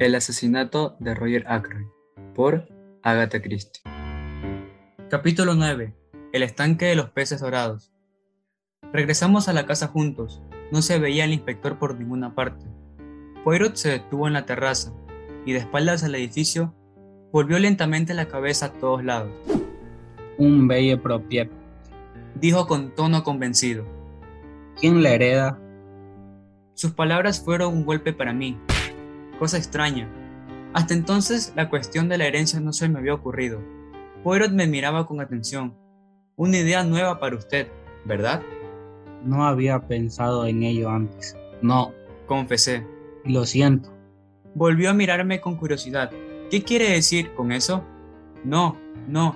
El 0.00 0.16
asesinato 0.16 0.96
de 0.98 1.14
Roger 1.14 1.44
Ackroyd 1.46 1.86
por 2.34 2.66
Agatha 3.04 3.40
Christie. 3.40 3.80
Capítulo 5.08 5.54
9. 5.54 5.94
El 6.32 6.42
estanque 6.42 6.86
de 6.86 6.96
los 6.96 7.10
peces 7.10 7.40
dorados. 7.40 7.92
Regresamos 8.92 9.46
a 9.46 9.52
la 9.52 9.66
casa 9.66 9.86
juntos. 9.86 10.42
No 10.72 10.82
se 10.82 10.98
veía 10.98 11.24
el 11.24 11.32
inspector 11.32 11.78
por 11.78 11.96
ninguna 11.96 12.34
parte. 12.34 12.66
Poirot 13.44 13.76
se 13.76 13.90
detuvo 13.90 14.26
en 14.26 14.32
la 14.32 14.46
terraza 14.46 14.92
y 15.46 15.52
de 15.52 15.60
espaldas 15.60 16.02
al 16.02 16.16
edificio 16.16 16.74
volvió 17.30 17.60
lentamente 17.60 18.14
la 18.14 18.26
cabeza 18.26 18.66
a 18.66 18.72
todos 18.72 19.04
lados. 19.04 19.30
Un 20.38 20.66
bello 20.66 21.00
propiedad. 21.00 21.46
Dijo 22.34 22.66
con 22.66 22.96
tono 22.96 23.22
convencido. 23.22 23.84
¿Quién 24.80 25.04
la 25.04 25.10
hereda? 25.10 25.60
Sus 26.74 26.90
palabras 26.90 27.40
fueron 27.44 27.72
un 27.72 27.84
golpe 27.84 28.12
para 28.12 28.32
mí. 28.32 28.58
Cosa 29.38 29.58
extraña. 29.58 30.08
Hasta 30.72 30.94
entonces 30.94 31.52
la 31.56 31.68
cuestión 31.68 32.08
de 32.08 32.18
la 32.18 32.26
herencia 32.26 32.60
no 32.60 32.72
se 32.72 32.88
me 32.88 32.98
había 32.98 33.14
ocurrido. 33.14 33.60
Poirot 34.22 34.52
me 34.52 34.66
miraba 34.66 35.06
con 35.06 35.20
atención. 35.20 35.74
Una 36.36 36.58
idea 36.58 36.82
nueva 36.82 37.20
para 37.20 37.36
usted, 37.36 37.68
¿verdad? 38.04 38.42
No 39.22 39.46
había 39.46 39.80
pensado 39.80 40.46
en 40.46 40.62
ello 40.62 40.90
antes. 40.90 41.36
No, 41.62 41.92
confesé. 42.26 42.86
Lo 43.24 43.44
siento. 43.44 43.92
Volvió 44.54 44.90
a 44.90 44.94
mirarme 44.94 45.40
con 45.40 45.56
curiosidad. 45.56 46.10
¿Qué 46.50 46.62
quiere 46.62 46.90
decir 46.90 47.32
con 47.34 47.52
eso? 47.52 47.84
No, 48.44 48.76
no. 49.08 49.34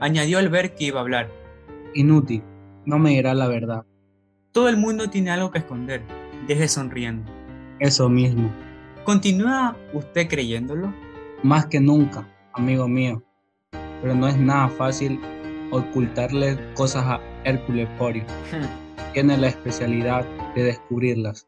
Añadió 0.00 0.38
al 0.38 0.48
ver 0.48 0.74
que 0.74 0.84
iba 0.84 1.00
a 1.00 1.02
hablar. 1.02 1.30
Inútil. 1.94 2.42
No 2.84 2.98
me 2.98 3.10
dirá 3.10 3.34
la 3.34 3.48
verdad. 3.48 3.84
Todo 4.52 4.68
el 4.68 4.76
mundo 4.76 5.10
tiene 5.10 5.30
algo 5.30 5.50
que 5.50 5.58
esconder. 5.58 6.02
Deje 6.46 6.68
sonriendo. 6.68 7.30
Eso 7.80 8.08
mismo. 8.08 8.50
¿Continúa 9.04 9.76
usted 9.92 10.28
creyéndolo? 10.28 10.94
Más 11.42 11.66
que 11.66 11.78
nunca, 11.78 12.26
amigo 12.54 12.88
mío. 12.88 13.22
Pero 14.00 14.14
no 14.14 14.26
es 14.26 14.38
nada 14.38 14.70
fácil 14.70 15.20
ocultarle 15.70 16.58
cosas 16.72 17.04
a 17.04 17.20
Hércules 17.44 17.86
Porio. 17.98 18.24
Tiene 19.12 19.36
la 19.36 19.48
especialidad 19.48 20.24
de 20.54 20.62
descubrirlas. 20.62 21.46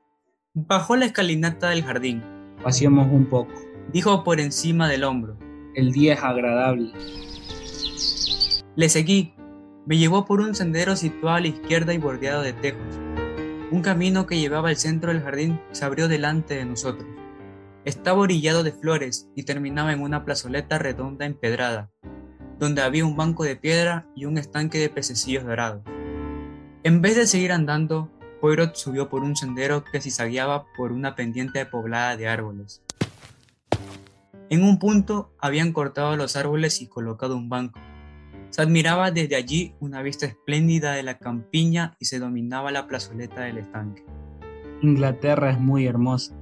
Bajó 0.53 0.97
la 0.97 1.06
escalinata 1.06 1.70
del 1.70 1.83
jardín. 1.83 2.22
Pasemos 2.62 3.08
un 3.11 3.25
poco. 3.25 3.55
Dijo 3.91 4.22
por 4.22 4.38
encima 4.38 4.86
del 4.91 5.05
hombro. 5.05 5.38
El 5.75 5.92
día 5.92 6.12
es 6.12 6.22
agradable. 6.22 6.92
Le 8.75 8.88
seguí. 8.91 9.33
Me 9.86 9.97
llevó 9.97 10.27
por 10.27 10.41
un 10.41 10.55
sendero 10.55 10.94
situado 10.94 11.36
a 11.36 11.41
la 11.41 11.48
izquierda 11.48 11.94
y 11.94 11.98
bordeado 11.98 12.42
de 12.42 12.53
tejos. 12.53 13.00
Un 13.70 13.81
camino 13.81 14.27
que 14.27 14.38
llevaba 14.38 14.69
al 14.69 14.77
centro 14.77 15.11
del 15.11 15.22
jardín 15.22 15.59
se 15.72 15.86
abrió 15.86 16.06
delante 16.06 16.55
de 16.55 16.66
nosotros. 16.66 17.09
Estaba 17.87 18.19
orillado 18.19 18.65
de 18.65 18.73
flores 18.73 19.31
y 19.37 19.45
terminaba 19.45 19.92
en 19.92 20.03
una 20.03 20.25
plazoleta 20.25 20.77
redonda 20.77 21.25
empedrada, 21.25 21.89
donde 22.59 22.83
había 22.83 23.06
un 23.06 23.17
banco 23.17 23.45
de 23.45 23.55
piedra 23.55 24.09
y 24.17 24.25
un 24.25 24.39
estanque 24.39 24.78
de 24.78 24.89
pececillos 24.89 25.45
dorados. 25.45 25.84
En 26.83 27.01
vez 27.01 27.15
de 27.15 27.28
seguir 27.28 27.53
andando, 27.53 28.11
Poirot 28.41 28.75
subió 28.75 29.09
por 29.09 29.23
un 29.23 29.37
sendero 29.37 29.84
que 29.84 30.01
zigzagueaba 30.01 30.67
por 30.77 30.91
una 30.91 31.15
pendiente 31.15 31.65
poblada 31.65 32.17
de 32.17 32.27
árboles. 32.27 32.83
En 34.50 34.65
un 34.65 34.81
punto 34.81 35.33
habían 35.39 35.73
cortado 35.73 36.17
los 36.17 36.34
árboles 36.34 36.83
y 36.83 36.89
colocado 36.89 37.37
un 37.37 37.48
banco. 37.48 37.78
Se 38.50 38.62
admiraba 38.62 39.12
desde 39.12 39.37
allí 39.37 39.77
una 39.78 40.03
vista 40.03 40.27
espléndida 40.27 40.95
de 40.95 41.05
la 41.05 41.19
campiña 41.19 41.95
y 42.00 42.06
se 42.06 42.19
dominaba 42.19 42.73
la 42.73 42.89
plazoleta 42.89 43.43
del 43.43 43.59
estanque. 43.59 44.05
Inglaterra 44.83 45.53
es 45.53 45.61
muy 45.61 45.87
hermosa, 45.87 46.34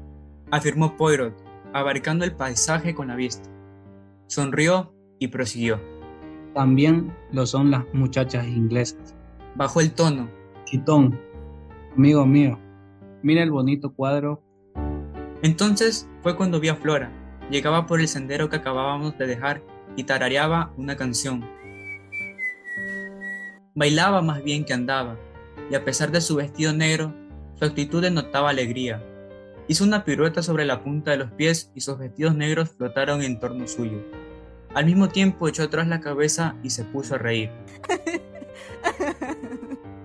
afirmó 0.56 0.97
Poirot, 0.97 1.34
abarcando 1.72 2.24
el 2.24 2.33
paisaje 2.33 2.94
con 2.94 3.08
la 3.08 3.16
vista. 3.16 3.48
Sonrió 4.27 4.94
y 5.19 5.28
prosiguió. 5.28 5.80
También 6.55 7.12
lo 7.33 7.46
son 7.46 7.70
las 7.70 7.84
muchachas 7.92 8.46
inglesas. 8.46 9.14
Bajó 9.56 9.80
el 9.80 9.92
tono. 9.92 10.29
Chitón, 10.64 11.20
amigo 11.96 12.24
mío, 12.24 12.58
mira 13.23 13.42
el 13.42 13.51
bonito 13.51 13.92
cuadro. 13.92 14.42
Entonces 15.42 16.08
fue 16.23 16.36
cuando 16.36 16.61
vi 16.61 16.68
a 16.68 16.77
Flora. 16.77 17.12
Llegaba 17.50 17.86
por 17.86 18.00
el 18.00 18.08
sendero 18.08 18.48
que 18.48 18.56
acabábamos 18.56 19.18
de 19.18 19.27
dejar 19.27 19.62
y 19.96 20.05
tarareaba 20.05 20.73
una 20.77 20.96
canción. 20.96 21.45
Bailaba 23.74 24.23
más 24.23 24.42
bien 24.42 24.64
que 24.64 24.73
andaba, 24.73 25.18
y 25.70 25.74
a 25.74 25.84
pesar 25.84 26.12
de 26.12 26.20
su 26.20 26.36
vestido 26.36 26.73
negro, 26.73 27.12
su 27.56 27.64
actitud 27.64 28.00
denotaba 28.00 28.50
alegría. 28.50 29.02
Hizo 29.67 29.85
una 29.85 30.05
pirueta 30.05 30.42
sobre 30.42 30.64
la 30.64 30.83
punta 30.83 31.13
de 31.13 31.19
los 31.19 31.30
pies 31.33 31.70
y 31.75 31.80
sus 31.80 31.98
vestidos 31.98 32.35
negros 32.35 32.70
flotaron 32.70 33.23
en 33.23 33.41
torno 33.41 33.67
suyo. 33.67 34.02
Al 34.75 34.86
mismo 34.86 35.08
tiempo 35.08 35.48
echó 35.48 35.63
atrás 35.63 35.86
la 35.86 36.01
cabeza 36.01 36.57
y 36.63 36.70
se 36.70 36.85
puso 36.85 37.14
a 37.14 37.19
reír. 37.19 37.51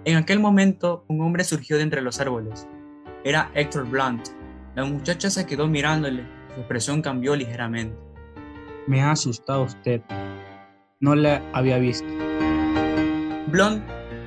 En 0.06 0.16
aquel 0.16 0.40
momento, 0.40 1.03
un 1.08 1.22
hombre 1.22 1.44
surgió 1.44 1.78
de 1.78 1.84
entre 1.84 2.02
los 2.02 2.19
árboles. 2.19 2.68
Era 3.24 3.52
Héctor 3.53 3.86
Blunt. 3.86 4.30
La 4.74 4.86
muchacha 4.86 5.30
se 5.30 5.46
quedó 5.46 5.68
mirándole. 5.68 6.25
Su 6.56 6.62
expresión 6.62 7.02
cambió 7.02 7.36
ligeramente. 7.36 7.96
Me 8.88 9.02
ha 9.03 9.12
asustado 9.12 9.64
usted. 9.64 10.02
No 11.00 11.16
la 11.16 11.44
había 11.53 11.78
visto. 11.78 12.08
Blunt 13.48 13.84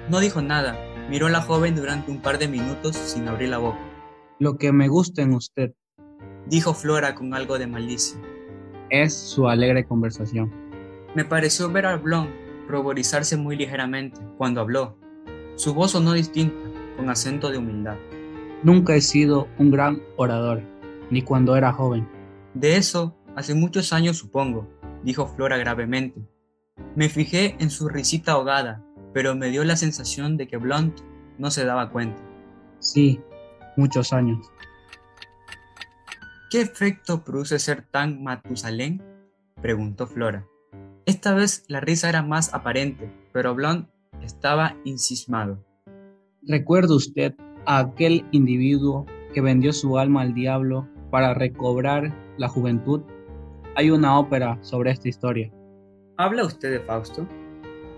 no 0.09 0.21
dijo 0.21 0.42
nada. 0.42 0.78
Miró 1.09 1.26
a 1.26 1.31
la 1.31 1.41
joven 1.41 1.75
durante 1.75 2.10
un 2.10 2.21
par 2.21 2.38
de 2.38 2.48
minutos 2.48 2.94
sin 2.94 3.26
abrir 3.26 3.48
la 3.48 3.59
boca. 3.59 3.81
Lo 4.42 4.58
que 4.58 4.72
me 4.72 4.88
gusta 4.88 5.22
en 5.22 5.34
usted, 5.34 5.72
dijo 6.48 6.75
Flora 6.75 7.14
con 7.14 7.32
algo 7.32 7.60
de 7.60 7.69
malicia, 7.69 8.20
es 8.91 9.14
su 9.14 9.47
alegre 9.48 9.84
conversación. 9.84 10.53
Me 11.14 11.25
pareció 11.25 11.70
ver 11.70 11.86
a 11.86 11.97
Blunt 11.97 12.28
ruborizarse 12.66 13.36
muy 13.36 13.54
ligeramente 13.54 14.20
cuando 14.38 14.60
habló. 14.60 14.98
Su 15.54 15.75
voz 15.75 15.92
sonó 15.92 16.12
distinta, 16.12 16.58
con 16.97 17.08
acento 17.08 17.53
de 17.53 17.58
humildad. 17.58 17.94
Nunca 18.64 18.97
he 18.97 19.00
sido 19.00 19.47
un 19.58 19.70
gran 19.70 20.03
orador, 20.16 20.60
ni 21.09 21.22
cuando 21.22 21.54
era 21.54 21.72
joven. 21.72 22.09
De 22.53 22.74
eso, 22.76 23.16
hace 23.36 23.54
muchos 23.54 23.92
años 23.92 24.16
supongo, 24.16 24.69
dijo 25.04 25.28
Flora 25.28 25.56
gravemente. 25.56 26.20
Me 26.97 27.09
fijé 27.09 27.54
en 27.60 27.70
su 27.70 27.88
risita 27.88 28.32
ahogada, 28.32 28.84
pero 29.14 29.36
me 29.36 29.50
dio 29.50 29.62
la 29.62 29.76
sensación 29.76 30.36
de 30.36 30.48
que 30.48 30.56
Blunt 30.56 30.98
no 31.38 31.53
se 31.53 31.64
daba 31.64 31.91
cuenta. 31.91 32.20
Sí, 32.80 33.20
muchos 33.77 34.12
años. 34.12 34.50
¿Qué 36.50 36.60
efecto 36.60 37.25
produce 37.25 37.59
ser 37.59 37.83
tan 37.83 38.22
Matusalén? 38.22 39.03
preguntó 39.60 40.06
Flora. 40.06 40.47
Esta 41.06 41.34
vez 41.34 41.65
la 41.69 41.81
risa 41.81 42.09
era 42.09 42.22
más 42.22 42.53
aparente, 42.53 43.10
pero 43.33 43.55
Blunt 43.55 43.88
estaba 44.22 44.77
insismado. 44.84 45.65
¿Recuerda 46.43 46.94
usted 46.94 47.34
a 47.66 47.78
aquel 47.78 48.27
individuo 48.33 49.06
que 49.33 49.41
vendió 49.41 49.72
su 49.72 49.99
alma 49.99 50.22
al 50.22 50.34
diablo 50.34 50.89
para 51.10 51.34
recobrar 51.34 52.15
la 52.37 52.49
juventud? 52.49 53.03
Hay 53.75 53.91
una 53.91 54.19
ópera 54.19 54.59
sobre 54.62 54.91
esta 54.91 55.09
historia. 55.09 55.50
¿Habla 56.19 56.44
usted 56.44 56.71
de 56.71 56.81
Fausto? 56.81 57.27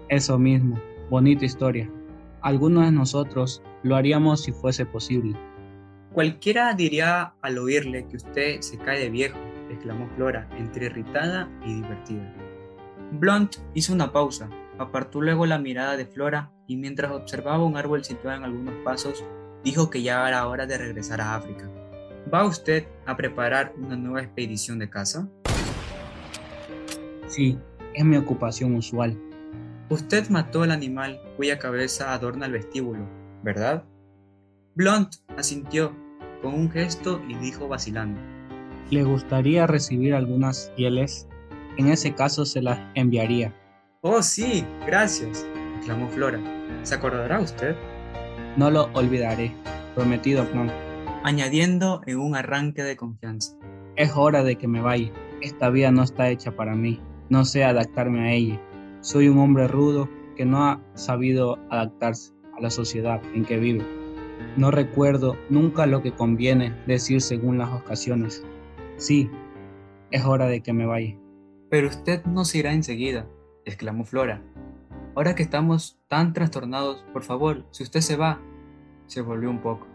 Eso 0.08 0.38
mismo, 0.38 0.78
bonita 1.10 1.44
historia. 1.44 1.90
Algunos 2.42 2.84
de 2.84 2.92
nosotros 2.92 3.62
lo 3.82 3.96
haríamos 3.96 4.42
si 4.42 4.52
fuese 4.52 4.86
posible. 4.86 5.36
Cualquiera 6.14 6.72
diría 6.74 7.34
al 7.42 7.58
oírle 7.58 8.06
que 8.06 8.18
usted 8.18 8.60
se 8.60 8.78
cae 8.78 9.00
de 9.00 9.10
viejo, 9.10 9.36
exclamó 9.68 10.08
Flora, 10.14 10.48
entre 10.56 10.86
irritada 10.86 11.50
y 11.66 11.74
divertida. 11.74 12.32
Blunt 13.10 13.56
hizo 13.74 13.92
una 13.92 14.12
pausa, 14.12 14.48
apartó 14.78 15.20
luego 15.20 15.44
la 15.44 15.58
mirada 15.58 15.96
de 15.96 16.06
Flora 16.06 16.52
y 16.68 16.76
mientras 16.76 17.10
observaba 17.10 17.64
un 17.64 17.76
árbol 17.76 18.04
situado 18.04 18.36
en 18.36 18.44
algunos 18.44 18.76
pasos, 18.84 19.24
dijo 19.64 19.90
que 19.90 20.04
ya 20.04 20.28
era 20.28 20.46
hora 20.46 20.66
de 20.66 20.78
regresar 20.78 21.20
a 21.20 21.34
África. 21.34 21.68
¿Va 22.32 22.46
usted 22.46 22.86
a 23.06 23.16
preparar 23.16 23.72
una 23.76 23.96
nueva 23.96 24.22
expedición 24.22 24.78
de 24.78 24.88
caza? 24.88 25.28
Sí, 27.26 27.58
es 27.92 28.04
mi 28.04 28.16
ocupación 28.16 28.76
usual. 28.76 29.18
Usted 29.88 30.28
mató 30.28 30.62
al 30.62 30.70
animal 30.70 31.20
cuya 31.36 31.58
cabeza 31.58 32.12
adorna 32.12 32.46
el 32.46 32.52
vestíbulo, 32.52 33.04
¿verdad? 33.42 33.82
Blunt 34.76 35.16
asintió 35.36 36.03
con 36.44 36.54
un 36.54 36.70
gesto 36.70 37.22
y 37.26 37.34
dijo 37.36 37.68
vacilando. 37.68 38.20
¿Le 38.90 39.02
gustaría 39.02 39.66
recibir 39.66 40.14
algunas 40.14 40.70
pieles? 40.76 41.26
En 41.78 41.88
ese 41.88 42.14
caso 42.14 42.44
se 42.44 42.60
las 42.60 42.78
enviaría. 42.94 43.54
Oh, 44.02 44.22
sí, 44.22 44.62
gracias, 44.86 45.46
exclamó 45.78 46.06
Flora. 46.10 46.38
¿Se 46.82 46.96
acordará 46.96 47.40
usted? 47.40 47.74
No 48.58 48.70
lo 48.70 48.90
olvidaré, 48.92 49.54
prometido, 49.94 50.44
Blunt. 50.52 50.70
Añadiendo 51.22 52.02
en 52.04 52.18
un 52.18 52.36
arranque 52.36 52.82
de 52.82 52.98
confianza. 52.98 53.56
Es 53.96 54.12
hora 54.14 54.44
de 54.44 54.56
que 54.56 54.68
me 54.68 54.82
vaya. 54.82 55.10
Esta 55.40 55.70
vida 55.70 55.90
no 55.92 56.02
está 56.02 56.28
hecha 56.28 56.54
para 56.54 56.74
mí. 56.74 57.00
No 57.30 57.46
sé 57.46 57.64
adaptarme 57.64 58.28
a 58.28 58.32
ella. 58.32 58.60
Soy 59.00 59.28
un 59.28 59.38
hombre 59.38 59.66
rudo 59.66 60.10
que 60.36 60.44
no 60.44 60.62
ha 60.62 60.82
sabido 60.92 61.58
adaptarse 61.70 62.34
a 62.54 62.60
la 62.60 62.68
sociedad 62.68 63.22
en 63.34 63.46
que 63.46 63.56
vive. 63.56 64.03
No 64.56 64.70
recuerdo 64.70 65.36
nunca 65.50 65.86
lo 65.86 66.02
que 66.02 66.12
conviene 66.12 66.74
decir 66.86 67.20
según 67.20 67.58
las 67.58 67.70
ocasiones. 67.72 68.44
Sí, 68.96 69.30
Es 70.10 70.24
hora 70.24 70.46
de 70.46 70.60
que 70.62 70.72
me 70.72 70.86
vaya. 70.86 71.16
Pero 71.70 71.88
usted 71.88 72.24
no 72.24 72.44
se 72.44 72.58
irá 72.58 72.72
enseguida, 72.72 73.26
exclamó 73.64 74.04
Flora. 74.04 74.42
Ahora 75.16 75.34
que 75.34 75.42
estamos 75.42 75.98
tan 76.06 76.32
trastornados, 76.32 77.04
por 77.12 77.24
favor, 77.24 77.66
si 77.72 77.82
usted 77.82 78.00
se 78.00 78.16
va, 78.16 78.40
se 79.06 79.22
volvió 79.22 79.50
un 79.50 79.60
poco. 79.60 79.86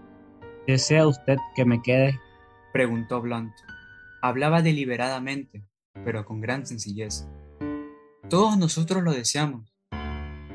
¿Desea 0.68 1.08
usted 1.08 1.38
que 1.56 1.64
me 1.64 1.82
quede? 1.82 2.20
preguntó 2.74 3.22
Blunt. 3.22 3.54
Hablaba 4.22 4.62
deliberadamente, 4.62 5.64
pero 6.04 6.26
con 6.26 6.42
gran 6.42 6.66
sencillez. 6.66 7.28
Todos 8.30 8.58
nosotros 8.58 9.02
lo 9.04 9.14
deseamos. 9.14 9.74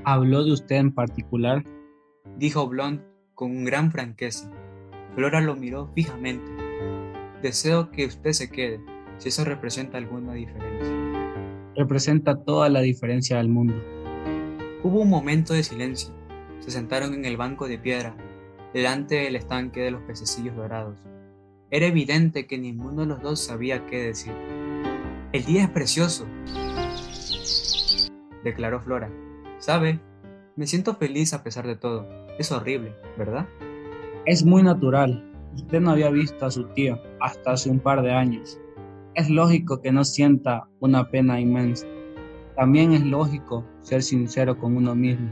¿Habló 0.05 0.45
de 0.45 0.53
usted 0.53 0.77
en 0.77 0.93
particular? 0.93 1.65
Dijo 2.37 2.69
Blunt 2.69 3.01
con 3.35 3.65
gran 3.65 3.91
franqueza. 3.91 4.51
Flora 5.15 5.41
lo 5.41 5.57
miró 5.57 5.91
fijamente. 5.95 6.51
Deseo 7.43 7.91
que 7.91 8.07
usted 8.07 8.33
se 8.33 8.51
quede, 8.51 8.81
si 9.19 9.29
eso 9.29 9.45
representa 9.45 9.99
alguna 9.99 10.35
diferencia. 10.35 10.95
Representa 11.77 12.43
toda 12.43 12.69
la 12.69 12.81
diferencia 12.81 13.37
del 13.39 13.49
mundo. 13.49 13.75
Hubo 14.83 15.01
un 15.01 15.11
momento 15.11 15.55
de 15.55 15.63
silencio. 15.63 16.15
Se 16.61 16.71
sentaron 16.71 17.15
en 17.15 17.25
el 17.25 17.37
banco 17.37 17.69
de 17.69 17.79
piedra, 17.79 18.17
delante 18.73 19.17
del 19.17 19.37
estanque 19.37 19.81
de 19.81 19.91
los 19.91 20.03
pececillos 20.03 20.57
dorados. 20.57 20.99
Era 21.71 21.87
evidente 21.87 22.47
que 22.47 22.59
ninguno 22.59 23.03
de 23.03 23.07
los 23.09 23.21
dos 23.21 23.41
sabía 23.41 23.87
qué 23.87 24.03
decir. 24.03 24.33
El 25.33 25.45
día 25.45 25.65
es 25.65 25.71
precioso, 25.71 26.27
declaró 28.45 28.81
Flora. 28.81 29.11
¿Sabe? 29.59 29.99
Me 30.57 30.69
siento 30.69 30.95
feliz 30.95 31.35
a 31.35 31.43
pesar 31.43 31.67
de 31.67 31.75
todo. 31.75 32.07
Es 32.39 32.53
horrible, 32.53 32.95
¿verdad? 33.19 33.49
Es 34.25 34.45
muy 34.45 34.63
natural. 34.63 35.29
Usted 35.57 35.81
no 35.81 35.91
había 35.91 36.11
visto 36.11 36.47
a 36.47 36.51
su 36.53 36.65
tío 36.69 37.01
hasta 37.21 37.53
hace 37.53 37.71
un 37.71 37.81
par 37.81 38.03
de 38.03 38.13
años. 38.13 38.61
Es 39.15 39.29
lógico 39.31 39.81
que 39.81 39.91
no 39.91 40.05
sienta 40.05 40.69
una 40.79 41.11
pena 41.11 41.41
inmensa. 41.41 41.89
También 42.55 42.93
es 42.93 43.05
lógico 43.05 43.65
ser 43.81 44.05
sincero 44.05 44.57
con 44.57 44.77
uno 44.77 44.95
mismo. 44.95 45.29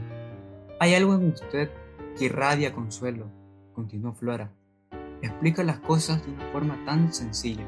Hay 0.81 0.93
algo 0.93 1.15
en 1.15 1.29
usted 1.29 1.69
que 2.17 2.25
irradia 2.25 2.73
consuelo, 2.73 3.31
continuó 3.73 4.13
Flora. 4.13 4.51
Explica 5.21 5.63
las 5.63 5.79
cosas 5.79 6.25
de 6.25 6.33
una 6.33 6.51
forma 6.51 6.83
tan 6.85 7.13
sencilla. 7.13 7.63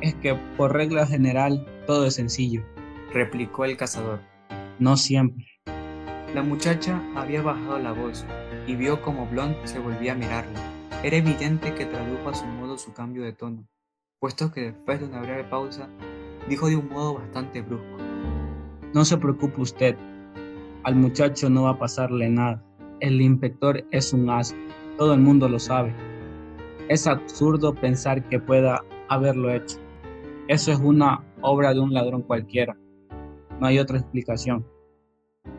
Es 0.00 0.14
que 0.14 0.36
por 0.56 0.72
regla 0.72 1.04
general 1.04 1.66
todo 1.84 2.06
es 2.06 2.14
sencillo, 2.14 2.62
replicó 3.12 3.64
el 3.64 3.76
cazador. 3.76 4.20
No 4.78 4.96
siempre. 4.96 5.55
La 6.36 6.42
muchacha 6.42 7.02
había 7.14 7.40
bajado 7.40 7.78
la 7.78 7.92
voz 7.92 8.26
y 8.66 8.76
vio 8.76 9.00
como 9.00 9.26
Blond 9.26 9.56
se 9.64 9.78
volvía 9.78 10.12
a 10.12 10.16
mirarla. 10.16 10.60
Era 11.02 11.16
evidente 11.16 11.72
que 11.72 11.86
tradujo 11.86 12.28
a 12.28 12.34
su 12.34 12.44
modo 12.44 12.76
su 12.76 12.92
cambio 12.92 13.22
de 13.22 13.32
tono, 13.32 13.66
puesto 14.20 14.52
que 14.52 14.72
después 14.72 15.00
de 15.00 15.06
una 15.06 15.22
breve 15.22 15.44
pausa 15.44 15.88
dijo 16.46 16.68
de 16.68 16.76
un 16.76 16.90
modo 16.90 17.14
bastante 17.14 17.62
brusco. 17.62 17.96
No 18.92 19.06
se 19.06 19.16
preocupe 19.16 19.62
usted, 19.62 19.96
al 20.82 20.96
muchacho 20.96 21.48
no 21.48 21.62
va 21.62 21.70
a 21.70 21.78
pasarle 21.78 22.28
nada. 22.28 22.62
El 23.00 23.22
inspector 23.22 23.86
es 23.90 24.12
un 24.12 24.28
as, 24.28 24.54
todo 24.98 25.14
el 25.14 25.20
mundo 25.20 25.48
lo 25.48 25.58
sabe. 25.58 25.94
Es 26.90 27.06
absurdo 27.06 27.74
pensar 27.74 28.22
que 28.28 28.40
pueda 28.40 28.84
haberlo 29.08 29.54
hecho. 29.54 29.78
Eso 30.48 30.70
es 30.70 30.78
una 30.80 31.24
obra 31.40 31.72
de 31.72 31.80
un 31.80 31.94
ladrón 31.94 32.20
cualquiera. 32.20 32.76
No 33.58 33.68
hay 33.68 33.78
otra 33.78 33.96
explicación. 33.96 34.66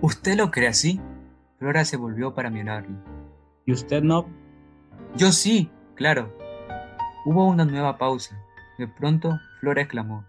¿Usted 0.01 0.35
lo 0.35 0.51
cree 0.51 0.67
así? 0.67 1.01
Flora 1.59 1.85
se 1.85 1.97
volvió 1.97 2.33
para 2.33 2.49
mirarlo. 2.49 2.95
¿Y 3.65 3.73
usted 3.73 4.03
no? 4.03 4.27
Yo 5.15 5.31
sí, 5.31 5.71
claro. 5.95 6.31
Hubo 7.25 7.45
una 7.47 7.65
nueva 7.65 7.97
pausa. 7.97 8.41
De 8.77 8.87
pronto, 8.87 9.39
Flora 9.59 9.81
exclamó. 9.81 10.23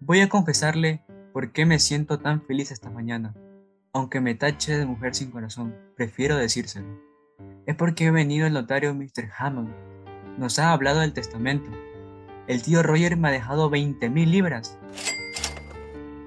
Voy 0.00 0.20
a 0.20 0.28
confesarle 0.28 1.02
por 1.32 1.52
qué 1.52 1.66
me 1.66 1.78
siento 1.78 2.20
tan 2.20 2.42
feliz 2.42 2.70
esta 2.70 2.90
mañana. 2.90 3.34
Aunque 3.92 4.20
me 4.20 4.34
tache 4.34 4.76
de 4.78 4.86
mujer 4.86 5.14
sin 5.14 5.30
corazón, 5.30 5.74
prefiero 5.96 6.36
decírselo. 6.36 7.00
Es 7.66 7.74
porque 7.74 8.06
he 8.06 8.10
venido 8.10 8.46
el 8.46 8.52
notario 8.52 8.94
Mr. 8.94 9.30
Hammond. 9.36 9.74
Nos 10.38 10.58
ha 10.58 10.72
hablado 10.72 11.00
del 11.00 11.12
testamento. 11.12 11.70
El 12.46 12.62
tío 12.62 12.82
Roger 12.82 13.16
me 13.16 13.28
ha 13.28 13.32
dejado 13.32 13.70
20 13.70 14.10
mil 14.10 14.30
libras. 14.30 14.78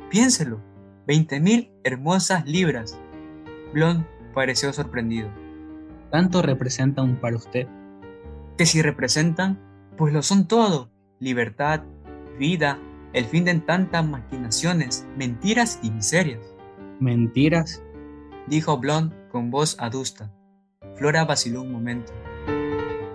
Piénselo, 0.09 0.61
20 1.07 1.39
mil 1.39 1.71
hermosas 1.85 2.45
libras. 2.45 2.99
Blond 3.73 4.05
pareció 4.33 4.73
sorprendido. 4.73 5.29
¿Tanto 6.11 6.41
representan 6.41 7.15
para 7.15 7.37
usted? 7.37 7.67
Que 8.57 8.65
si 8.65 8.81
representan, 8.81 9.57
pues 9.95 10.13
lo 10.13 10.21
son 10.21 10.47
todo. 10.47 10.89
Libertad, 11.19 11.83
vida, 12.37 12.77
el 13.13 13.25
fin 13.25 13.45
de 13.45 13.55
tantas 13.55 14.05
maquinaciones, 14.05 15.07
mentiras 15.15 15.79
y 15.81 15.91
miserias. 15.91 16.41
¿Mentiras? 16.99 17.81
Dijo 18.47 18.77
Blond 18.77 19.13
con 19.29 19.49
voz 19.49 19.77
adusta. 19.79 20.31
Flora 20.95 21.23
vaciló 21.23 21.61
un 21.61 21.71
momento. 21.71 22.11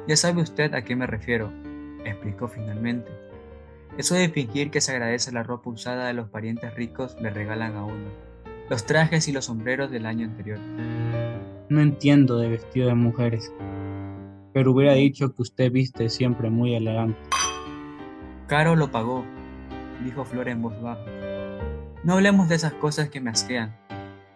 Ya 0.08 0.16
sabe 0.16 0.40
usted 0.40 0.72
a 0.74 0.82
qué 0.82 0.96
me 0.96 1.06
refiero, 1.06 1.52
explicó 2.04 2.48
finalmente. 2.48 3.10
Eso 3.98 4.14
de 4.14 4.30
fingir 4.30 4.70
que 4.70 4.80
se 4.80 4.92
agradece 4.92 5.32
la 5.32 5.42
ropa 5.42 5.68
usada 5.68 6.06
de 6.06 6.14
los 6.14 6.28
parientes 6.28 6.74
ricos 6.74 7.14
le 7.20 7.28
regalan 7.28 7.76
a 7.76 7.84
uno. 7.84 8.08
Los 8.70 8.86
trajes 8.86 9.28
y 9.28 9.32
los 9.32 9.44
sombreros 9.44 9.90
del 9.90 10.06
año 10.06 10.26
anterior. 10.26 10.58
No 11.68 11.80
entiendo 11.80 12.38
de 12.38 12.48
vestido 12.48 12.88
de 12.88 12.94
mujeres, 12.94 13.52
pero 14.54 14.72
hubiera 14.72 14.94
dicho 14.94 15.34
que 15.34 15.42
usted 15.42 15.70
viste 15.70 16.08
siempre 16.08 16.48
muy 16.48 16.74
elegante. 16.74 17.18
Caro 18.46 18.76
lo 18.76 18.90
pagó, 18.90 19.26
dijo 20.02 20.24
Flora 20.24 20.52
en 20.52 20.62
voz 20.62 20.80
baja. 20.80 21.04
No 22.02 22.14
hablemos 22.14 22.48
de 22.48 22.54
esas 22.54 22.72
cosas 22.72 23.10
que 23.10 23.20
me 23.20 23.30
asquean. 23.30 23.76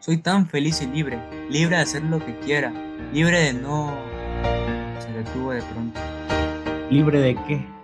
Soy 0.01 0.19
tan 0.19 0.47
feliz 0.47 0.83
y 0.83 0.87
libre, 0.87 1.19
libre 1.49 1.77
de 1.77 1.83
hacer 1.83 2.03
lo 2.03 2.19
que 2.25 2.39
quiera, 2.41 2.73
libre 3.13 3.39
de 3.41 3.55
no... 3.55 3.95
Se 4.99 5.11
detuvo 5.13 5.53
de 5.53 5.63
pronto. 5.63 5.99
¿Libre 6.91 7.21
de 7.21 7.35
qué? 7.47 7.76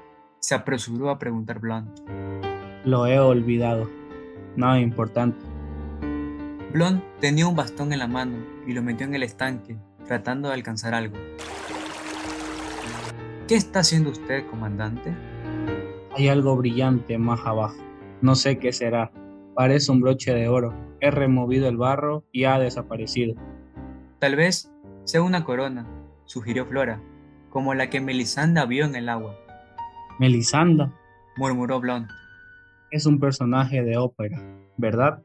Se 0.44 0.56
apresuró 0.56 1.08
a 1.08 1.20
preguntar 1.20 1.60
Blunt. 1.60 2.00
Lo 2.84 3.06
he 3.06 3.20
olvidado. 3.20 3.88
Nada 4.56 4.80
importante. 4.80 5.38
Blunt 6.72 7.00
tenía 7.20 7.46
un 7.46 7.54
bastón 7.54 7.92
en 7.92 8.00
la 8.00 8.08
mano 8.08 8.38
y 8.66 8.72
lo 8.72 8.82
metió 8.82 9.06
en 9.06 9.14
el 9.14 9.22
estanque, 9.22 9.78
tratando 10.04 10.48
de 10.48 10.54
alcanzar 10.54 10.94
algo. 10.94 11.16
¿Qué 13.46 13.54
está 13.54 13.80
haciendo 13.80 14.10
usted, 14.10 14.44
comandante? 14.46 15.14
Hay 16.16 16.26
algo 16.26 16.56
brillante 16.56 17.18
más 17.18 17.46
abajo. 17.46 17.76
No 18.20 18.34
sé 18.34 18.58
qué 18.58 18.72
será. 18.72 19.12
Parece 19.54 19.92
un 19.92 20.00
broche 20.00 20.34
de 20.34 20.48
oro. 20.48 20.74
He 21.00 21.12
removido 21.12 21.68
el 21.68 21.76
barro 21.76 22.24
y 22.32 22.44
ha 22.44 22.58
desaparecido. 22.58 23.36
Tal 24.18 24.34
vez 24.34 24.72
sea 25.04 25.22
una 25.22 25.44
corona, 25.44 25.86
sugirió 26.24 26.66
Flora, 26.66 27.00
como 27.48 27.74
la 27.74 27.90
que 27.90 28.00
Melisanda 28.00 28.66
vio 28.66 28.86
en 28.86 28.96
el 28.96 29.08
agua. 29.08 29.36
¿Melisanda? 30.18 30.92
murmuró 31.36 31.80
Blond. 31.80 32.08
Es 32.90 33.06
un 33.06 33.18
personaje 33.18 33.82
de 33.82 33.96
ópera, 33.96 34.38
¿verdad? 34.76 35.22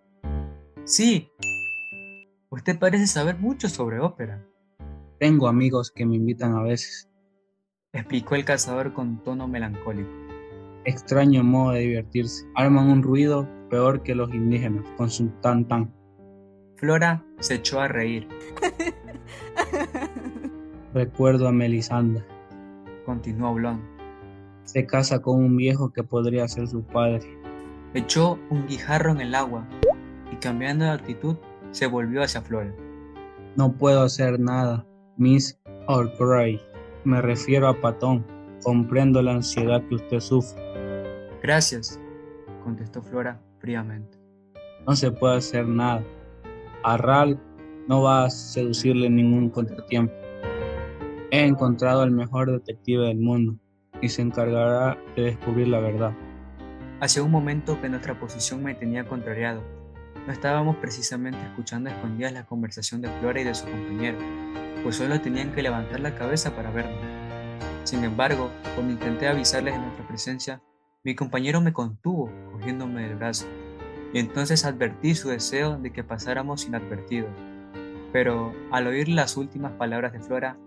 Sí. 0.86 1.30
Usted 2.50 2.80
parece 2.80 3.08
saber 3.08 3.38
mucho 3.38 3.68
sobre 3.68 4.00
ópera. 4.00 4.42
Tengo 5.20 5.48
amigos 5.48 5.92
que 5.92 6.06
me 6.06 6.16
invitan 6.16 6.56
a 6.56 6.62
veces, 6.62 7.10
explicó 7.92 8.36
el 8.36 8.46
cazador 8.46 8.94
con 8.94 9.22
tono 9.24 9.48
melancólico. 9.48 10.10
Extraño 10.86 11.44
modo 11.44 11.74
de 11.74 11.82
divertirse. 11.82 12.48
Arman 12.56 12.90
un 12.90 13.04
ruido 13.04 13.48
peor 13.70 14.04
que 14.04 14.16
los 14.16 14.34
indígenas 14.34 14.86
con 14.96 15.10
su 15.10 15.28
tan 15.42 15.68
tan. 15.68 15.94
Flora 16.78 17.26
se 17.40 17.56
echó 17.56 17.82
a 17.82 17.88
reír. 17.88 18.28
Recuerdo 20.94 21.48
a 21.48 21.52
Melisanda. 21.52 22.24
Continuó 23.06 23.54
Blond. 23.54 23.97
Se 24.68 24.86
casa 24.86 25.22
con 25.22 25.42
un 25.42 25.56
viejo 25.56 25.94
que 25.94 26.04
podría 26.04 26.46
ser 26.50 26.68
su 26.68 26.84
padre. 26.84 27.22
Echó 27.94 28.38
un 28.50 28.68
guijarro 28.68 29.12
en 29.12 29.22
el 29.22 29.34
agua 29.34 29.66
y 30.30 30.36
cambiando 30.36 30.84
de 30.84 30.92
actitud 30.92 31.38
se 31.72 31.88
volvió 31.88 32.22
hacia 32.22 32.42
Flora. 32.42 32.76
No 33.56 33.72
puedo 33.72 34.02
hacer 34.02 34.38
nada, 34.42 34.86
Miss 35.16 35.58
Orgray. 35.88 36.60
Me 37.06 37.22
refiero 37.22 37.70
a 37.70 37.80
Patón. 37.80 38.26
Comprendo 38.62 39.22
la 39.22 39.36
ansiedad 39.36 39.82
que 39.88 39.96
usted 39.96 40.20
sufre. 40.20 40.62
Gracias, 41.42 41.98
contestó 42.62 43.02
Flora 43.02 43.40
fríamente. 43.60 44.18
No 44.86 44.98
se 44.98 45.12
puede 45.12 45.38
hacer 45.38 45.66
nada. 45.66 46.04
A 46.84 46.98
Ral 46.98 47.40
no 47.88 48.02
va 48.02 48.26
a 48.26 48.30
seducirle 48.30 49.10
ningún 49.10 49.50
contratiempo. 49.50 50.14
He 51.32 51.46
encontrado 51.46 52.02
al 52.02 52.12
mejor 52.12 52.52
detective 52.52 53.08
del 53.08 53.20
mundo 53.20 53.58
y 54.02 54.10
se 54.10 54.22
encargará 54.22 54.98
de 55.16 55.24
descubrir 55.24 55.68
la 55.68 55.80
verdad. 55.80 56.14
Hace 57.00 57.22
un 57.22 57.32
momento 57.32 57.80
que 57.82 57.90
nuestra 57.90 58.20
posición 58.20 58.64
me 58.64 58.74
tenía 58.74 59.08
contrariado. 59.08 59.62
No 60.26 60.34
estábamos 60.34 60.76
precisamente 60.78 61.40
escuchando 61.42 61.90
escondidas 61.90 62.34
la 62.34 62.46
conversación 62.46 63.02
de 63.02 63.10
Flora 63.20 63.40
y 63.42 63.44
de 63.44 63.56
su 63.56 63.66
compañero, 63.66 64.18
pues 64.84 64.96
solo 64.98 65.22
tenían 65.22 65.54
que 65.54 65.62
levantar 65.62 66.00
la 66.00 66.16
cabeza 66.16 66.56
para 66.56 66.72
vernos. 66.72 67.00
Sin 67.84 68.04
embargo, 68.04 68.52
cuando 68.76 68.94
intenté 68.94 69.28
avisarles 69.28 69.74
de 69.76 69.80
nuestra 69.80 70.08
presencia, 70.08 70.62
Mi 71.08 71.16
compañero 71.16 71.62
me 71.62 71.72
contuvo, 71.72 72.30
cogiéndome 72.52 73.04
del 73.04 73.16
brazo, 73.16 73.46
y 74.12 74.20
entonces 74.20 74.66
advertí 74.66 75.16
su 75.16 75.30
deseo 75.30 75.78
de 75.78 75.94
que 75.94 76.04
pasáramos 76.04 76.66
inadvertidos. 76.66 77.30
Pero 78.12 78.54
al 78.72 78.88
oír 78.88 79.08
las 79.08 79.38
últimas 79.38 79.72
palabras 79.72 80.12
de 80.12 80.20
Flora, 80.20 80.58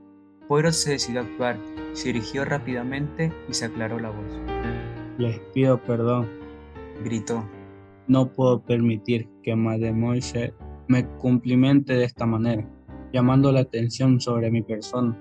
Poirot 0.50 0.72
se 0.72 0.90
decidió 0.90 1.20
a 1.20 1.22
actuar, 1.22 1.60
se 1.92 2.08
dirigió 2.08 2.44
rápidamente 2.44 3.32
y 3.48 3.54
se 3.54 3.66
aclaró 3.66 4.00
la 4.00 4.10
voz. 4.10 4.26
Les 5.16 5.38
pido 5.54 5.80
perdón, 5.80 6.28
gritó. 7.04 7.48
No 8.08 8.32
puedo 8.32 8.60
permitir 8.60 9.28
que 9.44 9.54
Mademoiselle 9.54 10.52
me 10.88 11.06
cumplimente 11.06 11.92
de 11.94 12.02
esta 12.02 12.26
manera, 12.26 12.68
llamando 13.12 13.52
la 13.52 13.60
atención 13.60 14.20
sobre 14.20 14.50
mi 14.50 14.60
persona. 14.60 15.16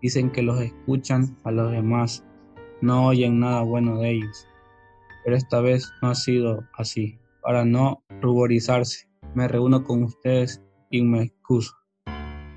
Dicen 0.00 0.30
que 0.30 0.40
los 0.40 0.58
escuchan 0.58 1.36
a 1.44 1.50
los 1.50 1.70
demás, 1.70 2.24
no 2.80 3.08
oyen 3.08 3.40
nada 3.40 3.60
bueno 3.64 3.98
de 3.98 4.12
ellos. 4.12 4.48
Pero 5.22 5.36
esta 5.36 5.60
vez 5.60 5.92
no 6.00 6.08
ha 6.08 6.14
sido 6.14 6.64
así. 6.78 7.18
Para 7.42 7.66
no 7.66 8.02
ruborizarse, 8.22 9.06
me 9.34 9.48
reúno 9.48 9.84
con 9.84 10.02
ustedes 10.04 10.62
y 10.90 11.02
me 11.02 11.24
excuso. 11.24 11.74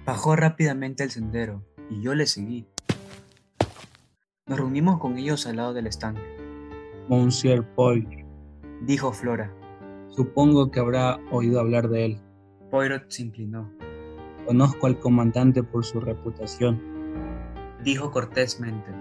Bajó 0.06 0.38
rápidamente 0.38 1.04
el 1.04 1.12
sendero 1.12 1.75
y 1.90 2.02
yo 2.02 2.16
le 2.16 2.26
seguí. 2.26 2.66
Nos 4.48 4.60
reunimos 4.60 5.00
con 5.00 5.18
ellos 5.18 5.48
al 5.48 5.58
lado 5.58 5.74
del 5.74 5.88
estanque. 5.88 6.22
Monsieur 7.10 7.64
Paul, 7.76 8.08
dijo 8.82 9.12
Flora. 9.12 9.52
Supongo 10.10 10.72
que 10.72 10.80
habrá 10.80 11.20
oído 11.32 11.60
hablar 11.60 11.90
de 11.90 12.06
él. 12.06 12.18
Poirot 12.72 13.10
se 13.10 13.24
inclinó. 13.24 13.72
Conozco 14.46 14.88
al 14.88 15.00
comandante 15.00 15.64
por 15.64 15.84
su 15.84 16.00
reputación, 16.00 16.80
dijo 17.84 18.12
cortésmente. 18.12 18.92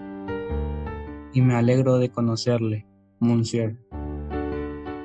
Y 1.33 1.41
me 1.41 1.55
alegro 1.55 1.97
de 1.97 2.09
conocerle, 2.09 2.87
Monsieur. 3.19 3.77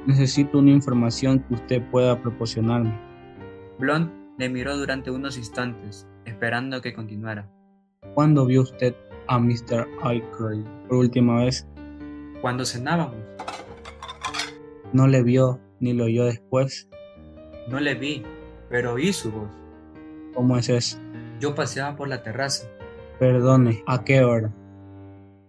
Necesito 0.06 0.58
una 0.58 0.70
información 0.70 1.40
que 1.40 1.54
usted 1.54 1.90
pueda 1.90 2.20
proporcionarme. 2.22 2.98
Blond 3.78 4.10
le 4.38 4.48
miró 4.48 4.76
durante 4.78 5.10
unos 5.10 5.36
instantes, 5.36 6.06
esperando 6.24 6.80
que 6.80 6.94
continuara. 6.94 7.50
¿Cuándo 8.14 8.44
vio 8.46 8.62
usted 8.62 8.94
a 9.28 9.38
Mr. 9.38 9.86
Aykroyd 10.02 10.64
por 10.88 10.98
última 10.98 11.44
vez? 11.44 11.66
Cuando 12.40 12.64
cenábamos. 12.64 13.16
¿No 14.92 15.06
le 15.06 15.22
vio 15.22 15.60
ni 15.78 15.92
lo 15.92 16.04
oyó 16.04 16.24
después? 16.24 16.88
No 17.68 17.78
le 17.78 17.94
vi, 17.94 18.22
pero 18.68 18.94
oí 18.94 19.12
su 19.12 19.30
voz. 19.30 19.48
¿Cómo 20.34 20.56
es 20.56 20.68
eso? 20.68 20.98
Yo 21.38 21.54
paseaba 21.54 21.96
por 21.96 22.08
la 22.08 22.22
terraza. 22.22 22.66
Perdone, 23.18 23.84
¿a 23.86 24.02
qué 24.02 24.24
hora? 24.24 24.52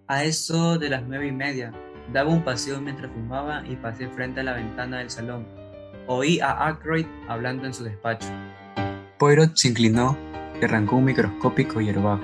A 0.07 0.23
eso 0.23 0.77
de 0.77 0.89
las 0.89 1.03
nueve 1.07 1.27
y 1.27 1.31
media. 1.31 1.73
Daba 2.13 2.29
un 2.29 2.43
paseo 2.43 2.79
mientras 2.79 3.11
fumaba 3.11 3.63
y 3.67 3.75
pasé 3.77 4.07
frente 4.09 4.41
a 4.41 4.43
la 4.43 4.53
ventana 4.53 4.99
del 4.99 5.09
salón. 5.09 5.45
Oí 6.07 6.39
a 6.41 6.67
Aykroyd 6.67 7.07
hablando 7.27 7.65
en 7.65 7.73
su 7.73 7.83
despacho. 7.83 8.27
Poirot 9.17 9.55
se 9.55 9.69
inclinó 9.69 10.17
y 10.61 10.65
arrancó 10.65 10.97
un 10.97 11.05
microscópico 11.05 11.79
hierbajo. 11.79 12.21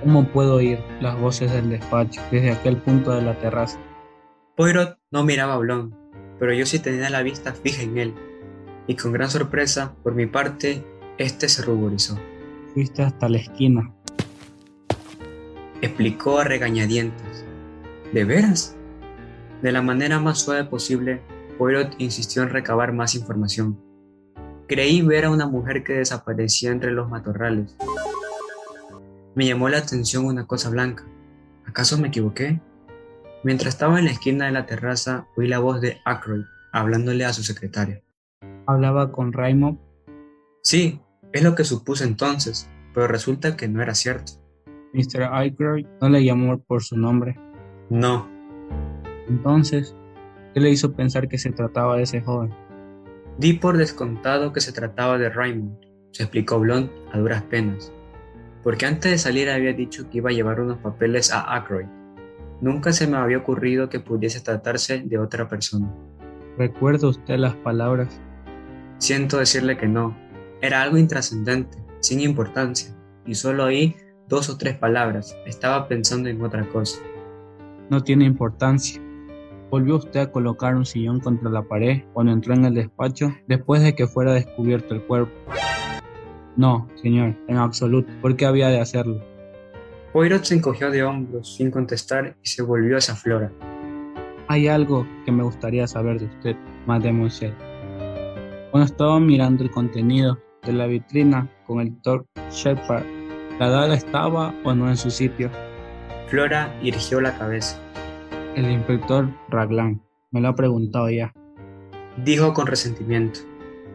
¿Cómo 0.00 0.26
puedo 0.26 0.54
oír 0.54 0.78
las 1.00 1.18
voces 1.20 1.52
del 1.52 1.68
despacho 1.68 2.22
desde 2.30 2.52
aquel 2.52 2.78
punto 2.78 3.10
de 3.10 3.20
la 3.20 3.38
terraza? 3.38 3.78
Poirot 4.56 4.98
no 5.10 5.24
miraba 5.24 5.54
a 5.54 5.58
Blond, 5.58 5.94
pero 6.38 6.54
yo 6.54 6.64
sí 6.64 6.78
tenía 6.78 7.10
la 7.10 7.22
vista 7.22 7.52
fija 7.52 7.82
en 7.82 7.98
él, 7.98 8.14
y 8.86 8.94
con 8.94 9.12
gran 9.12 9.28
sorpresa, 9.28 9.94
por 10.02 10.14
mi 10.14 10.24
parte, 10.24 10.82
este 11.18 11.50
se 11.50 11.62
ruborizó. 11.62 12.18
Fuiste 12.72 13.02
hasta 13.02 13.28
la 13.28 13.38
esquina. 13.38 13.92
Explicó 15.82 16.38
a 16.38 16.44
regañadientes. 16.44 17.44
¿De 18.14 18.24
veras? 18.24 18.76
De 19.60 19.70
la 19.70 19.82
manera 19.82 20.18
más 20.18 20.38
suave 20.38 20.64
posible, 20.64 21.20
Poirot 21.58 21.94
insistió 21.98 22.42
en 22.42 22.48
recabar 22.48 22.94
más 22.94 23.14
información. 23.14 23.78
Creí 24.66 25.02
ver 25.02 25.26
a 25.26 25.30
una 25.30 25.46
mujer 25.46 25.84
que 25.84 25.94
desaparecía 25.94 26.70
entre 26.70 26.92
los 26.92 27.10
matorrales. 27.10 27.76
Me 29.40 29.46
llamó 29.46 29.70
la 29.70 29.78
atención 29.78 30.26
una 30.26 30.46
cosa 30.46 30.68
blanca. 30.68 31.06
¿Acaso 31.64 31.96
me 31.96 32.08
equivoqué? 32.08 32.60
Mientras 33.42 33.72
estaba 33.72 33.98
en 33.98 34.04
la 34.04 34.10
esquina 34.10 34.44
de 34.44 34.52
la 34.52 34.66
terraza, 34.66 35.28
oí 35.34 35.48
la 35.48 35.60
voz 35.60 35.80
de 35.80 35.96
Ackroyd 36.04 36.44
hablándole 36.72 37.24
a 37.24 37.32
su 37.32 37.42
secretaria. 37.42 38.02
¿Hablaba 38.66 39.12
con 39.12 39.32
Raymond? 39.32 39.78
Sí, 40.62 41.00
es 41.32 41.42
lo 41.42 41.54
que 41.54 41.64
supuse 41.64 42.04
entonces, 42.04 42.68
pero 42.92 43.06
resulta 43.06 43.56
que 43.56 43.66
no 43.66 43.80
era 43.80 43.94
cierto. 43.94 44.32
¿Mr. 44.92 45.22
Aykroyd 45.32 45.86
no 46.02 46.10
le 46.10 46.22
llamó 46.22 46.62
por 46.62 46.82
su 46.82 46.98
nombre? 46.98 47.40
No. 47.88 48.28
Entonces, 49.26 49.96
¿qué 50.52 50.60
le 50.60 50.68
hizo 50.68 50.92
pensar 50.92 51.28
que 51.28 51.38
se 51.38 51.50
trataba 51.50 51.96
de 51.96 52.02
ese 52.02 52.20
joven? 52.20 52.52
Di 53.38 53.54
por 53.54 53.78
descontado 53.78 54.52
que 54.52 54.60
se 54.60 54.72
trataba 54.72 55.16
de 55.16 55.30
Raymond, 55.30 55.78
se 56.10 56.24
explicó 56.24 56.60
Blond 56.60 56.90
a 57.10 57.18
duras 57.18 57.42
penas, 57.44 57.90
porque 58.62 58.86
antes 58.86 59.10
de 59.10 59.18
salir 59.18 59.48
había 59.48 59.72
dicho 59.72 60.08
que 60.10 60.18
iba 60.18 60.30
a 60.30 60.32
llevar 60.32 60.60
unos 60.60 60.78
papeles 60.78 61.32
a 61.32 61.54
Ackroyd. 61.54 61.86
Nunca 62.60 62.92
se 62.92 63.06
me 63.06 63.16
había 63.16 63.38
ocurrido 63.38 63.88
que 63.88 64.00
pudiese 64.00 64.40
tratarse 64.40 65.02
de 65.04 65.18
otra 65.18 65.48
persona. 65.48 65.90
¿Recuerda 66.58 67.08
usted 67.08 67.38
las 67.38 67.54
palabras? 67.56 68.20
Siento 68.98 69.38
decirle 69.38 69.78
que 69.78 69.88
no. 69.88 70.14
Era 70.60 70.82
algo 70.82 70.98
intrascendente, 70.98 71.78
sin 72.00 72.20
importancia, 72.20 72.94
y 73.24 73.34
solo 73.34 73.64
oí 73.64 73.96
dos 74.28 74.50
o 74.50 74.58
tres 74.58 74.76
palabras. 74.76 75.34
Estaba 75.46 75.88
pensando 75.88 76.28
en 76.28 76.42
otra 76.42 76.68
cosa. 76.68 77.00
No 77.88 78.02
tiene 78.02 78.26
importancia. 78.26 79.00
¿Volvió 79.70 79.96
usted 79.96 80.20
a 80.20 80.30
colocar 80.30 80.74
un 80.74 80.84
sillón 80.84 81.20
contra 81.20 81.48
la 81.48 81.62
pared 81.62 82.02
cuando 82.12 82.32
entró 82.32 82.54
en 82.54 82.64
el 82.66 82.74
despacho 82.74 83.32
después 83.46 83.82
de 83.82 83.94
que 83.94 84.06
fuera 84.06 84.34
descubierto 84.34 84.94
el 84.94 85.02
cuerpo? 85.02 85.32
No, 86.56 86.88
señor, 86.96 87.36
en 87.48 87.56
absoluto. 87.56 88.12
¿Por 88.20 88.36
qué 88.36 88.46
había 88.46 88.68
de 88.68 88.80
hacerlo? 88.80 89.22
Poirot 90.12 90.44
se 90.44 90.56
encogió 90.56 90.90
de 90.90 91.04
hombros 91.04 91.54
sin 91.54 91.70
contestar 91.70 92.36
y 92.42 92.48
se 92.48 92.62
volvió 92.62 92.96
hacia 92.96 93.14
Flora. 93.14 93.52
Hay 94.48 94.66
algo 94.66 95.06
que 95.24 95.30
me 95.30 95.44
gustaría 95.44 95.86
saber 95.86 96.18
de 96.18 96.26
usted, 96.26 96.56
mademoiselle. 96.86 97.54
Cuando 98.72 98.86
estaba 98.86 99.20
mirando 99.20 99.62
el 99.62 99.70
contenido 99.70 100.38
de 100.64 100.72
la 100.72 100.86
vitrina 100.86 101.48
con 101.66 101.80
el 101.80 101.94
doctor 102.02 102.26
Shepard, 102.50 103.04
¿la 103.60 103.68
daga 103.68 103.94
estaba 103.94 104.54
o 104.64 104.74
no 104.74 104.88
en 104.88 104.96
su 104.96 105.10
sitio? 105.10 105.50
Flora 106.26 106.76
irgió 106.82 107.20
la 107.20 107.38
cabeza. 107.38 107.80
El 108.56 108.68
inspector 108.70 109.28
Raglan 109.48 110.02
me 110.32 110.40
lo 110.40 110.48
ha 110.48 110.54
preguntado 110.56 111.08
ya. 111.10 111.32
Dijo 112.24 112.52
con 112.52 112.66
resentimiento. 112.66 113.40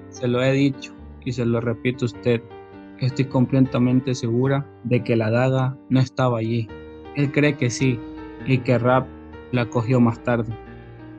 Se 0.09 0.27
lo 0.27 0.41
he 0.41 0.53
dicho 0.53 0.95
y 1.25 1.34
se 1.34 1.46
lo 1.46 1.60
repito 1.60 2.05
a 2.05 2.08
usted. 2.08 2.41
Estoy 3.00 3.25
completamente 3.25 4.15
segura 4.15 4.65
de 4.86 5.03
que 5.03 5.17
la 5.17 5.29
daga 5.29 5.77
no 5.89 6.00
estaba 6.00 6.39
allí. 6.39 6.70
Él 7.15 7.32
cree 7.32 7.58
que 7.58 7.70
sí 7.70 8.00
y 8.46 8.60
que 8.60 8.77
Rap 8.77 9.08
la 9.51 9.65
cogió 9.65 10.00
más 10.00 10.24
tarde. 10.24 10.53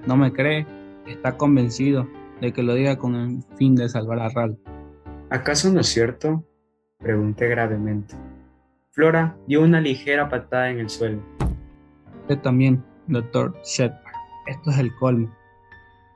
¿No 0.06 0.16
me 0.16 0.32
cree? 0.32 0.66
Está 1.06 1.36
convencido 1.36 2.08
de 2.40 2.52
que 2.52 2.62
lo 2.62 2.75
diga 2.75 2.96
con 2.96 3.14
el 3.14 3.42
fin 3.56 3.75
de 3.75 3.88
salvar 3.88 4.20
a 4.20 4.28
Ral. 4.28 4.58
¿Acaso 5.30 5.72
no 5.72 5.80
es 5.80 5.88
cierto? 5.88 6.44
Pregunté 6.98 7.48
gravemente. 7.48 8.14
Flora 8.92 9.36
dio 9.46 9.62
una 9.62 9.80
ligera 9.80 10.28
patada 10.28 10.70
en 10.70 10.78
el 10.78 10.88
suelo. 10.88 11.20
Usted 12.22 12.38
también, 12.38 12.82
doctor 13.06 13.54
Shepard. 13.64 14.00
Esto 14.46 14.70
es 14.70 14.78
el 14.78 14.94
colmo. 14.96 15.34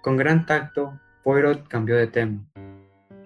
Con 0.02 0.16
gran 0.16 0.46
tacto, 0.46 0.98
Poirot 1.22 1.68
cambió 1.68 1.96
de 1.96 2.06
tema. 2.06 2.49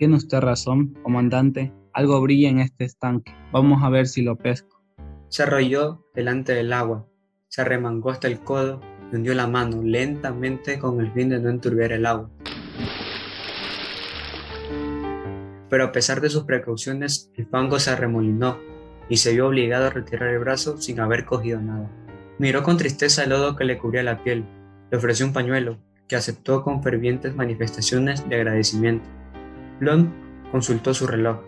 Tiene 0.05 0.19
usted 0.19 0.41
razón, 0.41 0.99
comandante. 1.03 1.73
Algo 1.95 2.21
brilla 2.21 2.51
en 2.51 2.59
este 2.59 2.85
estanque. 2.85 3.35
Vamos 3.53 3.83
a 3.83 3.89
ver 3.89 4.07
si 4.07 4.21
lo 4.21 4.37
pesco. 4.37 4.85
Se 5.29 5.45
arrolló 5.45 6.05
delante 6.15 6.53
del 6.53 6.75
agua, 6.75 7.09
se 7.49 7.63
arremangó 7.63 8.11
hasta 8.11 8.29
el 8.29 8.39
codo 8.41 8.83
y 9.11 9.17
hundió 9.17 9.33
la 9.33 9.47
mano 9.47 9.83
lentamente 9.83 10.79
con 10.79 11.01
el 11.01 11.11
fin 11.13 11.31
de 11.31 11.41
no 11.41 11.49
enturbiar 11.49 11.93
el 11.93 12.05
agua. 12.05 12.29
Pero 15.71 15.85
a 15.85 15.93
pesar 15.93 16.21
de 16.21 16.29
sus 16.29 16.45
precauciones, 16.45 17.31
el 17.39 17.47
fango 17.47 17.79
se 17.79 17.89
arremolinó 17.89 18.59
y 19.09 19.17
se 19.17 19.33
vio 19.33 19.47
obligado 19.47 19.87
a 19.87 19.91
retirar 19.91 20.29
el 20.29 20.39
brazo 20.39 20.77
sin 20.77 21.01
haber 21.01 21.25
cogido 21.25 21.63
nada. 21.63 21.91
Miró 22.39 22.63
con 22.63 22.77
tristeza 22.77 23.23
el 23.23 23.31
lodo 23.31 23.57
que 23.57 23.65
le 23.65 23.79
cubría 23.79 24.03
la 24.03 24.23
piel, 24.23 24.45
le 24.91 24.99
ofreció 24.99 25.25
un 25.25 25.33
pañuelo, 25.33 25.79
que 26.09 26.17
aceptó 26.17 26.63
con 26.63 26.83
fervientes 26.83 27.35
manifestaciones 27.35 28.29
de 28.29 28.37
agradecimiento. 28.37 29.09
Blond 29.81 30.11
consultó 30.51 30.95
su 30.95 31.07
reloj. 31.07 31.39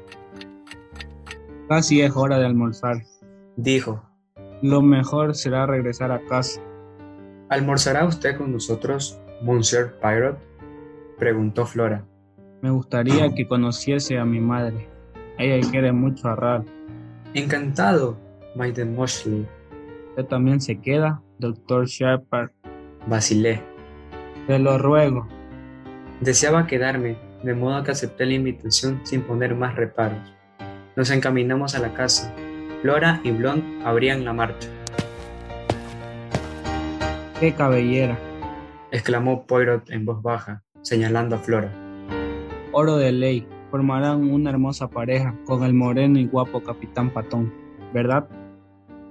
Casi 1.68 2.00
es 2.00 2.16
hora 2.16 2.38
de 2.38 2.46
almorzar, 2.46 3.02
dijo. 3.56 4.02
Lo 4.62 4.82
mejor 4.82 5.34
será 5.34 5.66
regresar 5.66 6.12
a 6.12 6.20
casa. 6.26 6.60
¿Almorzará 7.48 8.04
usted 8.04 8.36
con 8.36 8.52
nosotros, 8.52 9.20
Monsieur 9.42 9.98
Pirot? 10.00 10.38
preguntó 11.18 11.66
Flora. 11.66 12.04
Me 12.62 12.70
gustaría 12.70 13.32
que 13.34 13.46
conociese 13.46 14.18
a 14.18 14.24
mi 14.24 14.40
madre. 14.40 14.88
Ella 15.38 15.68
quiere 15.70 15.92
mucho 15.92 16.28
a 16.28 16.36
Ral. 16.36 16.64
Encantado, 17.34 18.16
Maiden 18.54 18.94
Moshley. 18.94 19.46
¿Usted 20.10 20.24
también 20.24 20.60
se 20.60 20.80
queda, 20.80 21.22
doctor 21.38 21.86
Shepard? 21.86 22.50
Vacilé. 23.06 23.62
Te 24.46 24.58
lo 24.58 24.78
ruego. 24.78 25.28
Deseaba 26.20 26.66
quedarme, 26.66 27.18
de 27.46 27.54
modo 27.54 27.84
que 27.84 27.92
acepté 27.92 28.26
la 28.26 28.34
invitación 28.34 29.00
sin 29.04 29.22
poner 29.22 29.54
más 29.54 29.76
reparos. 29.76 30.18
Nos 30.96 31.10
encaminamos 31.12 31.76
a 31.76 31.78
la 31.78 31.94
casa. 31.94 32.34
Flora 32.82 33.20
y 33.22 33.30
Blond 33.30 33.86
abrían 33.86 34.24
la 34.24 34.32
marcha. 34.32 34.68
¡Qué 37.38 37.54
cabellera! 37.54 38.18
exclamó 38.90 39.46
Poirot 39.46 39.88
en 39.90 40.04
voz 40.04 40.20
baja, 40.22 40.64
señalando 40.82 41.36
a 41.36 41.38
Flora. 41.38 41.70
Oro 42.72 42.96
de 42.96 43.12
ley, 43.12 43.46
formarán 43.70 44.28
una 44.28 44.50
hermosa 44.50 44.88
pareja 44.90 45.32
con 45.44 45.62
el 45.62 45.72
moreno 45.72 46.18
y 46.18 46.26
guapo 46.26 46.64
capitán 46.64 47.10
Patón, 47.10 47.54
¿verdad? 47.94 48.28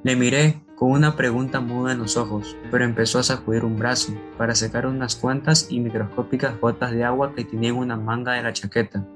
Le 0.04 0.18
miré 0.18 0.60
con 0.76 0.92
una 0.92 1.16
pregunta 1.16 1.62
muda 1.62 1.94
en 1.94 2.00
los 2.00 2.18
ojos, 2.18 2.56
pero 2.70 2.84
empezó 2.84 3.20
a 3.20 3.24
sacudir 3.24 3.64
un 3.64 3.80
brazo 3.80 4.14
para 4.38 4.56
secar 4.56 4.86
unas 4.86 5.16
cuantas 5.16 5.68
y 5.70 5.80
microscópicas 5.80 6.60
gotas 6.60 6.92
de 6.92 7.04
agua 7.04 7.34
que 7.34 7.46
tenía 7.46 7.70
en 7.70 7.78
una 7.78 7.96
manga 7.96 8.34
de 8.34 8.44
la 8.44 8.54
chaqueta. 8.54 9.08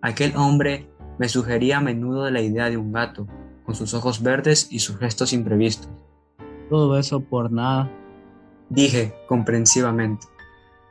Aquel 0.00 0.34
hombre 0.36 0.88
me 1.18 1.28
sugería 1.28 1.78
a 1.78 1.82
menudo 1.82 2.30
la 2.30 2.40
idea 2.40 2.70
de 2.70 2.76
un 2.76 2.92
gato, 2.92 3.26
con 3.64 3.74
sus 3.74 3.92
ojos 3.92 4.22
verdes 4.22 4.68
y 4.70 4.78
sus 4.78 4.96
gestos 4.98 5.32
imprevistos. 5.32 5.90
Todo 6.70 6.98
eso 6.98 7.20
por 7.20 7.52
nada. 7.52 7.90
Dije 8.70 9.14
comprensivamente. 9.26 10.26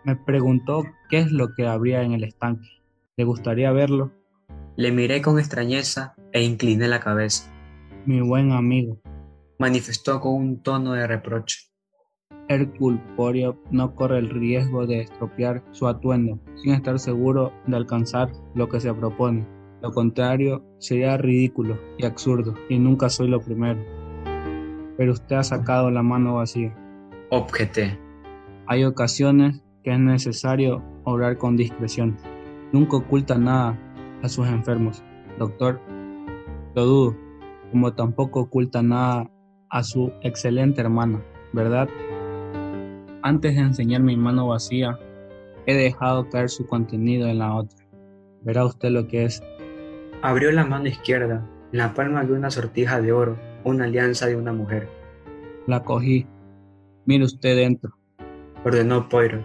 Me 0.03 0.15
preguntó 0.15 0.83
qué 1.09 1.19
es 1.19 1.31
lo 1.31 1.55
que 1.55 1.67
habría 1.67 2.03
en 2.03 2.13
el 2.13 2.23
estanque. 2.23 2.69
¿Le 3.15 3.23
gustaría 3.23 3.71
verlo? 3.71 4.11
Le 4.75 4.91
miré 4.91 5.21
con 5.21 5.39
extrañeza 5.39 6.15
e 6.31 6.43
incliné 6.43 6.87
la 6.87 6.99
cabeza. 6.99 7.51
Mi 8.05 8.21
buen 8.21 8.51
amigo, 8.51 8.99
manifestó 9.59 10.19
con 10.19 10.35
un 10.35 10.61
tono 10.61 10.93
de 10.93 11.07
reproche. 11.07 11.69
Hércules 12.47 13.01
Poirot 13.15 13.57
no 13.71 13.93
corre 13.95 14.19
el 14.19 14.29
riesgo 14.29 14.85
de 14.85 15.01
estropear 15.01 15.63
su 15.71 15.87
atuendo 15.87 16.39
sin 16.55 16.73
estar 16.73 16.99
seguro 16.99 17.51
de 17.65 17.75
alcanzar 17.75 18.31
lo 18.55 18.69
que 18.69 18.79
se 18.79 18.93
propone. 18.93 19.45
Lo 19.81 19.91
contrario 19.91 20.63
sería 20.79 21.17
ridículo 21.17 21.77
y 21.97 22.05
absurdo, 22.05 22.55
y 22.69 22.79
nunca 22.79 23.09
soy 23.09 23.27
lo 23.27 23.41
primero. 23.41 23.79
Pero 24.97 25.13
usted 25.13 25.35
ha 25.35 25.43
sacado 25.43 25.91
la 25.91 26.03
mano 26.03 26.35
vacía. 26.35 26.75
Objeté. 27.29 27.99
Hay 28.65 28.83
ocasiones 28.85 29.61
que 29.83 29.91
es 29.93 29.99
necesario 29.99 30.83
obrar 31.03 31.37
con 31.37 31.57
discreción. 31.57 32.17
Nunca 32.71 32.97
oculta 32.97 33.37
nada 33.37 33.77
a 34.23 34.29
sus 34.29 34.47
enfermos, 34.47 35.03
doctor. 35.37 35.79
Lo 36.75 36.85
dudo, 36.85 37.15
como 37.71 37.93
tampoco 37.93 38.41
oculta 38.41 38.81
nada 38.81 39.29
a 39.69 39.83
su 39.83 40.11
excelente 40.21 40.81
hermana, 40.81 41.21
¿verdad? 41.53 41.89
Antes 43.21 43.55
de 43.55 43.61
enseñar 43.61 44.01
mi 44.01 44.15
mano 44.15 44.47
vacía, 44.47 44.97
he 45.65 45.75
dejado 45.75 46.29
caer 46.29 46.49
su 46.49 46.65
contenido 46.65 47.27
en 47.27 47.39
la 47.39 47.55
otra. 47.55 47.85
Verá 48.41 48.65
usted 48.65 48.89
lo 48.89 49.07
que 49.07 49.25
es. 49.25 49.43
Abrió 50.21 50.51
la 50.51 50.65
mano 50.65 50.87
izquierda. 50.87 51.45
En 51.71 51.79
la 51.79 51.93
palma 51.93 52.23
de 52.23 52.33
una 52.33 52.49
sortija 52.49 53.01
de 53.01 53.11
oro, 53.11 53.37
una 53.65 53.85
alianza 53.85 54.27
de 54.27 54.37
una 54.37 54.53
mujer. 54.53 54.87
La 55.67 55.83
cogí. 55.83 56.25
Mire 57.05 57.25
usted 57.25 57.57
dentro. 57.57 57.97
Ordenó 58.63 59.09
Poirot. 59.09 59.43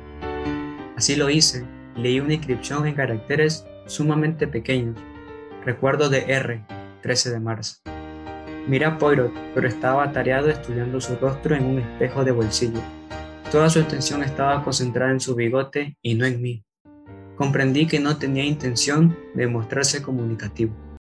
Así 0.97 1.17
lo 1.17 1.29
hice. 1.29 1.67
Leí 1.97 2.21
una 2.21 2.35
inscripción 2.35 2.87
en 2.87 2.95
caracteres 2.95 3.67
sumamente 3.87 4.47
pequeños. 4.47 4.97
Recuerdo 5.65 6.09
de 6.09 6.21
R, 6.29 6.65
13 7.03 7.31
de 7.31 7.41
marzo. 7.41 7.92
Miré 8.69 8.85
a 8.85 8.97
Poirot, 8.97 9.33
pero 9.55 9.67
estaba 9.67 10.05
atareado 10.05 10.49
estudiando 10.49 11.01
su 11.01 11.17
rostro 11.17 11.57
en 11.57 11.65
un 11.65 11.79
espejo 11.81 12.25
de 12.25 12.31
bolsillo. 12.31 12.81
Toda 13.51 13.69
su 13.69 13.81
atención 13.81 14.23
estaba 14.23 14.63
concentrada 14.63 15.11
en 15.11 15.21
su 15.21 15.35
bigote 15.35 15.97
y 16.01 16.15
no 16.15 16.25
en 16.25 16.41
mí. 16.41 16.65
Comprendí 17.37 17.89
que 17.89 17.99
no 17.99 18.19
tenía 18.19 18.45
intención 18.45 19.17
de 19.35 19.49
mostrarse 19.49 20.01
comunicativo. 20.01 20.92